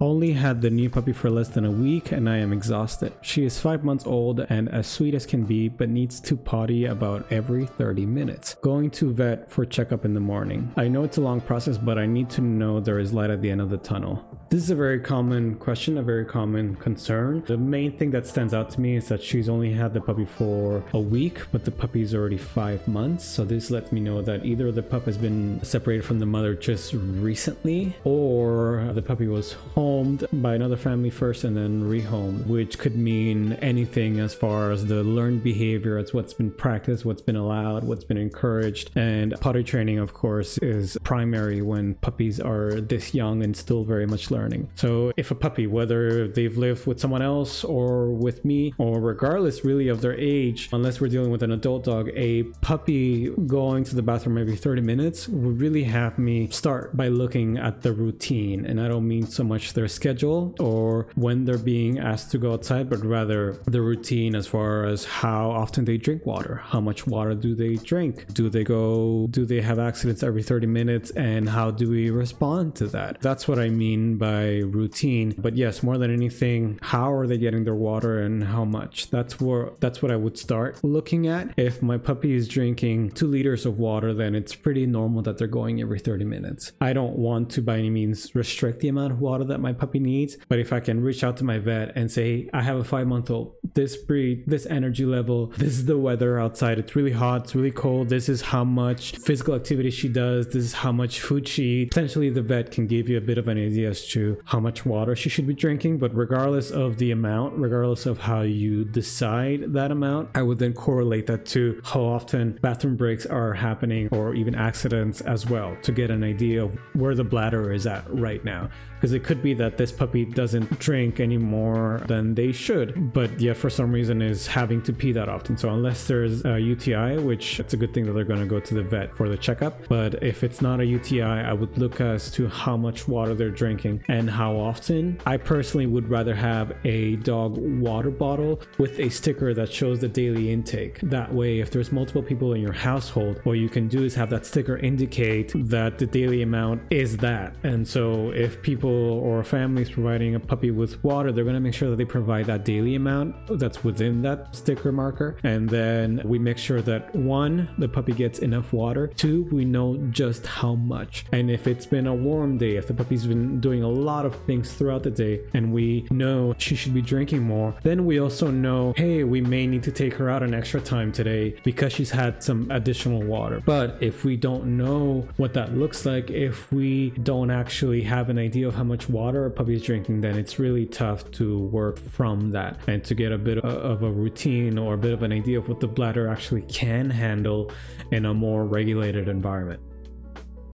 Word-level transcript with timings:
Only 0.00 0.32
had 0.32 0.60
the 0.60 0.70
new 0.70 0.88
puppy 0.88 1.12
for 1.12 1.28
less 1.28 1.48
than 1.48 1.64
a 1.64 1.72
week 1.72 2.12
and 2.12 2.28
I 2.28 2.36
am 2.36 2.52
exhausted. 2.52 3.12
She 3.20 3.44
is 3.44 3.58
5 3.58 3.82
months 3.82 4.06
old 4.06 4.46
and 4.48 4.68
as 4.68 4.86
sweet 4.86 5.12
as 5.12 5.26
can 5.26 5.42
be 5.44 5.68
but 5.68 5.88
needs 5.88 6.20
to 6.20 6.36
potty 6.36 6.84
about 6.84 7.26
every 7.32 7.66
30 7.66 8.06
minutes. 8.06 8.54
Going 8.62 8.90
to 8.92 9.12
vet 9.12 9.50
for 9.50 9.64
checkup 9.64 10.04
in 10.04 10.14
the 10.14 10.20
morning. 10.20 10.72
I 10.76 10.86
know 10.86 11.02
it's 11.02 11.16
a 11.16 11.20
long 11.20 11.40
process 11.40 11.78
but 11.78 11.98
I 11.98 12.06
need 12.06 12.30
to 12.30 12.40
know 12.40 12.78
there 12.78 13.00
is 13.00 13.12
light 13.12 13.30
at 13.30 13.42
the 13.42 13.50
end 13.50 13.60
of 13.60 13.70
the 13.70 13.76
tunnel. 13.76 14.24
This 14.50 14.62
is 14.62 14.70
a 14.70 14.74
very 14.74 14.98
common 14.98 15.56
question, 15.56 15.98
a 15.98 16.02
very 16.02 16.24
common 16.24 16.74
concern. 16.76 17.44
The 17.46 17.58
main 17.58 17.98
thing 17.98 18.12
that 18.12 18.26
stands 18.26 18.54
out 18.54 18.70
to 18.70 18.80
me 18.80 18.96
is 18.96 19.06
that 19.08 19.22
she's 19.22 19.46
only 19.46 19.72
had 19.72 19.92
the 19.92 20.00
puppy 20.00 20.24
for 20.24 20.82
a 20.94 20.98
week, 20.98 21.42
but 21.52 21.66
the 21.66 21.70
puppy 21.70 22.00
is 22.00 22.14
already 22.14 22.38
five 22.38 22.88
months. 22.88 23.26
So 23.26 23.44
this 23.44 23.70
lets 23.70 23.92
me 23.92 24.00
know 24.00 24.22
that 24.22 24.46
either 24.46 24.72
the 24.72 24.82
pup 24.82 25.04
has 25.04 25.18
been 25.18 25.62
separated 25.62 26.02
from 26.02 26.18
the 26.18 26.24
mother 26.24 26.54
just 26.54 26.94
recently, 26.94 27.94
or 28.04 28.90
the 28.94 29.02
puppy 29.02 29.26
was 29.26 29.52
homed 29.52 30.26
by 30.32 30.54
another 30.54 30.78
family 30.78 31.10
first 31.10 31.44
and 31.44 31.54
then 31.54 31.82
rehomed, 31.82 32.46
which 32.46 32.78
could 32.78 32.96
mean 32.96 33.52
anything 33.60 34.18
as 34.18 34.32
far 34.32 34.70
as 34.70 34.86
the 34.86 35.04
learned 35.04 35.42
behavior, 35.42 35.98
it's 35.98 36.14
what's 36.14 36.32
been 36.32 36.52
practiced, 36.52 37.04
what's 37.04 37.20
been 37.20 37.36
allowed, 37.36 37.84
what's 37.84 38.04
been 38.04 38.16
encouraged. 38.16 38.92
And 38.96 39.38
potty 39.42 39.62
training, 39.62 39.98
of 39.98 40.14
course, 40.14 40.56
is 40.58 40.96
primary 41.04 41.60
when 41.60 41.96
puppies 41.96 42.40
are 42.40 42.80
this 42.80 43.12
young 43.12 43.42
and 43.42 43.54
still 43.54 43.84
very 43.84 44.06
much 44.06 44.30
learning 44.30 44.37
learning. 44.38 44.68
So 44.74 45.12
if 45.16 45.30
a 45.30 45.34
puppy, 45.34 45.66
whether 45.66 46.28
they've 46.28 46.56
lived 46.56 46.86
with 46.86 46.98
someone 47.00 47.22
else 47.22 47.64
or 47.64 48.10
with 48.26 48.44
me, 48.44 48.60
or 48.78 49.00
regardless 49.00 49.64
really 49.64 49.88
of 49.88 50.00
their 50.00 50.16
age, 50.36 50.68
unless 50.72 51.00
we're 51.00 51.14
dealing 51.16 51.30
with 51.30 51.42
an 51.42 51.52
adult 51.52 51.84
dog, 51.84 52.10
a 52.14 52.44
puppy 52.70 53.30
going 53.46 53.84
to 53.84 53.94
the 53.94 54.02
bathroom 54.02 54.38
every 54.38 54.56
30 54.56 54.82
minutes 54.82 55.28
would 55.28 55.60
really 55.60 55.84
have 55.84 56.18
me 56.18 56.36
start 56.50 56.96
by 56.96 57.08
looking 57.08 57.58
at 57.58 57.82
the 57.82 57.92
routine. 57.92 58.64
And 58.64 58.80
I 58.80 58.86
don't 58.88 59.08
mean 59.14 59.26
so 59.26 59.44
much 59.44 59.72
their 59.72 59.88
schedule 59.88 60.54
or 60.60 61.08
when 61.14 61.44
they're 61.44 61.58
being 61.58 61.98
asked 61.98 62.30
to 62.32 62.38
go 62.38 62.52
outside, 62.52 62.88
but 62.88 63.04
rather 63.04 63.58
the 63.66 63.82
routine 63.82 64.34
as 64.34 64.46
far 64.46 64.84
as 64.84 65.04
how 65.04 65.50
often 65.50 65.84
they 65.84 65.96
drink 65.96 66.24
water, 66.26 66.62
how 66.64 66.80
much 66.80 67.06
water 67.06 67.34
do 67.34 67.54
they 67.54 67.74
drink, 67.76 68.32
do 68.32 68.48
they 68.48 68.64
go, 68.64 69.26
do 69.30 69.44
they 69.44 69.60
have 69.60 69.78
accidents 69.78 70.22
every 70.22 70.42
30 70.42 70.66
minutes, 70.66 71.10
and 71.12 71.48
how 71.48 71.70
do 71.70 71.90
we 71.90 72.10
respond 72.10 72.74
to 72.76 72.86
that? 72.88 73.20
That's 73.20 73.48
what 73.48 73.58
I 73.58 73.68
mean 73.68 74.16
by 74.16 74.27
by 74.28 74.58
routine. 74.78 75.34
But 75.38 75.56
yes, 75.56 75.82
more 75.82 75.96
than 75.96 76.12
anything, 76.12 76.78
how 76.82 77.12
are 77.12 77.26
they 77.26 77.38
getting 77.38 77.64
their 77.64 77.80
water 77.88 78.20
and 78.20 78.44
how 78.44 78.64
much? 78.64 79.10
That's 79.10 79.40
where 79.40 79.70
that's 79.80 80.02
what 80.02 80.10
I 80.10 80.16
would 80.16 80.36
start 80.38 80.82
looking 80.82 81.26
at. 81.26 81.44
If 81.56 81.82
my 81.82 81.98
puppy 82.08 82.32
is 82.34 82.46
drinking 82.46 83.12
two 83.12 83.26
liters 83.26 83.64
of 83.64 83.78
water, 83.78 84.12
then 84.12 84.34
it's 84.34 84.54
pretty 84.54 84.86
normal 84.86 85.22
that 85.22 85.38
they're 85.38 85.56
going 85.60 85.80
every 85.80 85.98
30 85.98 86.24
minutes. 86.24 86.72
I 86.80 86.92
don't 86.92 87.16
want 87.16 87.50
to 87.52 87.62
by 87.62 87.78
any 87.78 87.90
means 87.90 88.34
restrict 88.34 88.80
the 88.80 88.88
amount 88.88 89.12
of 89.12 89.20
water 89.20 89.44
that 89.44 89.60
my 89.60 89.72
puppy 89.72 90.00
needs, 90.12 90.36
but 90.48 90.58
if 90.58 90.72
I 90.72 90.80
can 90.80 91.02
reach 91.08 91.24
out 91.24 91.36
to 91.38 91.44
my 91.44 91.58
vet 91.58 91.92
and 91.96 92.10
say, 92.10 92.50
I 92.52 92.62
have 92.62 92.78
a 92.78 92.84
five 92.84 93.06
month 93.06 93.30
old, 93.30 93.54
this 93.74 93.96
breed, 93.96 94.44
this 94.46 94.66
energy 94.66 95.06
level, 95.06 95.46
this 95.62 95.74
is 95.78 95.86
the 95.86 95.98
weather 95.98 96.38
outside, 96.38 96.78
it's 96.78 96.94
really 96.94 97.16
hot, 97.24 97.44
it's 97.44 97.54
really 97.54 97.76
cold, 97.86 98.08
this 98.08 98.28
is 98.28 98.40
how 98.52 98.64
much 98.64 99.16
physical 99.28 99.54
activity 99.54 99.90
she 99.90 100.08
does, 100.08 100.46
this 100.48 100.64
is 100.68 100.74
how 100.84 100.92
much 100.92 101.20
food 101.20 101.48
she 101.48 101.62
eats. 101.62 101.94
Potentially 101.94 102.30
the 102.30 102.42
vet 102.42 102.70
can 102.70 102.86
give 102.86 103.08
you 103.08 103.16
a 103.16 103.26
bit 103.30 103.38
of 103.38 103.48
an 103.48 103.58
idea 103.58 103.88
as 103.90 104.06
to 104.08 104.17
how 104.44 104.60
much 104.60 104.84
water 104.84 105.14
she 105.14 105.28
should 105.28 105.46
be 105.46 105.54
drinking. 105.54 105.98
But 105.98 106.14
regardless 106.14 106.70
of 106.70 106.98
the 106.98 107.10
amount, 107.10 107.58
regardless 107.58 108.06
of 108.06 108.18
how 108.18 108.42
you 108.42 108.84
decide 108.84 109.72
that 109.72 109.90
amount, 109.90 110.30
I 110.34 110.42
would 110.42 110.58
then 110.58 110.72
correlate 110.72 111.26
that 111.26 111.46
to 111.46 111.80
how 111.84 112.02
often 112.02 112.58
bathroom 112.62 112.96
breaks 112.96 113.26
are 113.26 113.52
happening 113.54 114.08
or 114.12 114.34
even 114.34 114.54
accidents 114.54 115.20
as 115.20 115.46
well 115.46 115.76
to 115.82 115.92
get 115.92 116.10
an 116.10 116.22
idea 116.24 116.64
of 116.64 116.72
where 116.94 117.14
the 117.14 117.24
bladder 117.24 117.72
is 117.72 117.86
at 117.86 118.04
right 118.12 118.44
now 118.44 118.68
because 118.98 119.12
it 119.12 119.22
could 119.22 119.40
be 119.40 119.54
that 119.54 119.76
this 119.76 119.92
puppy 119.92 120.24
doesn't 120.24 120.78
drink 120.80 121.20
any 121.20 121.38
more 121.38 122.02
than 122.06 122.34
they 122.34 122.50
should, 122.50 123.12
but 123.12 123.40
yet 123.40 123.56
for 123.56 123.70
some 123.70 123.92
reason 123.92 124.20
is 124.20 124.48
having 124.48 124.82
to 124.82 124.92
pee 124.92 125.12
that 125.12 125.28
often. 125.28 125.56
So 125.56 125.70
unless 125.70 126.08
there's 126.08 126.44
a 126.44 126.58
UTI, 126.58 127.18
which 127.18 127.60
it's 127.60 127.74
a 127.74 127.76
good 127.76 127.94
thing 127.94 128.06
that 128.06 128.12
they're 128.12 128.24
going 128.24 128.40
to 128.40 128.46
go 128.46 128.58
to 128.58 128.74
the 128.74 128.82
vet 128.82 129.14
for 129.14 129.28
the 129.28 129.36
checkup, 129.36 129.86
but 129.88 130.20
if 130.22 130.42
it's 130.42 130.60
not 130.60 130.80
a 130.80 130.84
UTI, 130.84 131.22
I 131.22 131.52
would 131.52 131.78
look 131.78 132.00
as 132.00 132.30
to 132.32 132.48
how 132.48 132.76
much 132.76 133.06
water 133.06 133.34
they're 133.34 133.50
drinking 133.50 134.02
and 134.08 134.28
how 134.28 134.56
often. 134.56 135.20
I 135.26 135.36
personally 135.36 135.86
would 135.86 136.08
rather 136.08 136.34
have 136.34 136.72
a 136.84 137.16
dog 137.16 137.56
water 137.56 138.10
bottle 138.10 138.60
with 138.78 138.98
a 138.98 139.08
sticker 139.08 139.54
that 139.54 139.72
shows 139.72 140.00
the 140.00 140.08
daily 140.08 140.50
intake. 140.50 141.00
That 141.02 141.32
way, 141.32 141.60
if 141.60 141.70
there's 141.70 141.92
multiple 141.92 142.22
people 142.22 142.54
in 142.54 142.60
your 142.60 142.72
household, 142.72 143.40
what 143.44 143.54
you 143.54 143.68
can 143.68 143.88
do 143.88 144.04
is 144.04 144.14
have 144.14 144.30
that 144.30 144.46
sticker 144.46 144.78
indicate 144.78 145.52
that 145.68 145.98
the 145.98 146.06
daily 146.06 146.42
amount 146.42 146.82
is 146.90 147.16
that. 147.18 147.54
And 147.62 147.86
so 147.86 148.30
if 148.30 148.62
people 148.62 148.90
or 148.90 149.44
families 149.44 149.90
providing 149.90 150.34
a 150.34 150.40
puppy 150.40 150.70
with 150.70 151.02
water, 151.04 151.32
they're 151.32 151.44
going 151.44 151.54
to 151.54 151.60
make 151.60 151.74
sure 151.74 151.90
that 151.90 151.96
they 151.96 152.04
provide 152.04 152.46
that 152.46 152.64
daily 152.64 152.94
amount 152.94 153.34
that's 153.58 153.84
within 153.84 154.22
that 154.22 154.54
sticker 154.54 154.92
marker. 154.92 155.36
And 155.42 155.68
then 155.68 156.22
we 156.24 156.38
make 156.38 156.58
sure 156.58 156.80
that 156.82 157.14
one, 157.14 157.68
the 157.78 157.88
puppy 157.88 158.12
gets 158.12 158.38
enough 158.38 158.72
water. 158.72 159.08
Two, 159.08 159.48
we 159.52 159.64
know 159.64 159.96
just 160.10 160.46
how 160.46 160.74
much. 160.74 161.26
And 161.32 161.50
if 161.50 161.66
it's 161.66 161.86
been 161.86 162.06
a 162.06 162.14
warm 162.14 162.58
day, 162.58 162.76
if 162.76 162.86
the 162.86 162.94
puppy's 162.94 163.26
been 163.26 163.60
doing 163.60 163.82
a 163.82 163.88
lot 163.98 164.26
of 164.26 164.34
things 164.44 164.72
throughout 164.72 165.02
the 165.02 165.10
day 165.10 165.40
and 165.54 165.72
we 165.72 166.06
know 166.10 166.54
she 166.58 166.74
should 166.74 166.94
be 166.94 167.02
drinking 167.02 167.42
more, 167.42 167.74
then 167.82 168.06
we 168.06 168.20
also 168.20 168.50
know, 168.50 168.94
hey, 168.96 169.24
we 169.24 169.40
may 169.40 169.66
need 169.66 169.82
to 169.84 169.92
take 169.92 170.14
her 170.14 170.30
out 170.30 170.42
an 170.42 170.54
extra 170.54 170.80
time 170.80 171.12
today 171.12 171.54
because 171.64 171.92
she's 171.92 172.10
had 172.10 172.42
some 172.42 172.70
additional 172.70 173.22
water. 173.22 173.62
But 173.64 173.96
if 174.00 174.24
we 174.24 174.36
don't 174.36 174.76
know 174.76 175.28
what 175.36 175.54
that 175.54 175.76
looks 175.76 176.06
like, 176.06 176.30
if 176.30 176.70
we 176.72 177.10
don't 177.10 177.50
actually 177.50 178.02
have 178.02 178.30
an 178.30 178.38
idea 178.38 178.68
of 178.68 178.74
how 178.74 178.84
much 178.84 179.08
water 179.08 179.46
a 179.46 179.50
puppy 179.50 179.74
is 179.74 179.82
drinking, 179.82 180.20
then 180.20 180.36
it's 180.36 180.58
really 180.58 180.86
tough 180.86 181.30
to 181.32 181.58
work 181.58 181.98
from 181.98 182.50
that 182.52 182.78
and 182.86 183.04
to 183.04 183.14
get 183.14 183.32
a 183.32 183.38
bit 183.38 183.58
of 183.58 184.02
a 184.02 184.10
routine 184.10 184.78
or 184.78 184.94
a 184.94 184.98
bit 184.98 185.12
of 185.12 185.22
an 185.22 185.32
idea 185.32 185.58
of 185.58 185.68
what 185.68 185.80
the 185.80 185.88
bladder 185.88 186.28
actually 186.28 186.62
can 186.62 187.10
handle 187.10 187.70
in 188.10 188.26
a 188.26 188.34
more 188.34 188.64
regulated 188.64 189.28
environment. 189.28 189.80